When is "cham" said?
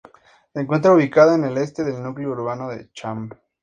2.91-3.29